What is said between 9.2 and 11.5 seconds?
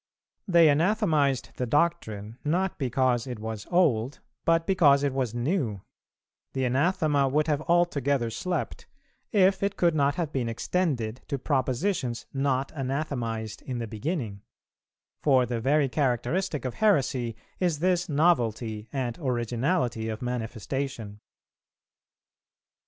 if it could not have been extended to